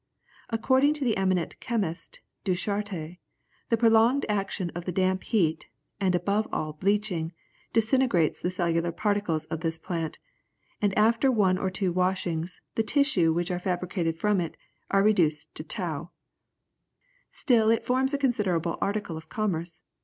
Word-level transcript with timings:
According 0.49 0.95
to 0.95 1.05
the 1.05 1.15
eminent 1.15 1.59
chemist 1.59 2.21
Ducharte, 2.43 3.19
the 3.69 3.77
prolonged 3.77 4.25
action 4.27 4.71
of 4.71 4.85
the 4.85 4.91
damp 4.91 5.21
heat, 5.23 5.67
and 5.99 6.15
above 6.15 6.47
all 6.51 6.73
bleaching, 6.73 7.33
disintegrates 7.71 8.41
the 8.41 8.49
cellular 8.49 8.91
particles 8.91 9.45
of 9.45 9.59
this 9.59 9.77
plant, 9.77 10.17
and 10.81 10.97
after 10.97 11.31
one 11.31 11.59
or 11.59 11.69
two 11.69 11.91
washings, 11.91 12.61
the 12.73 12.81
tissues 12.81 13.35
which 13.35 13.51
are 13.51 13.59
fabricated 13.59 14.17
from 14.17 14.41
it, 14.41 14.57
are 14.89 15.03
reduced 15.03 15.53
to 15.53 15.63
tow. 15.63 16.09
Still 17.31 17.69
it 17.69 17.85
forms 17.85 18.11
a 18.11 18.17
considerable 18.17 18.79
article 18.81 19.17
of 19.17 19.29
commerce. 19.29 19.83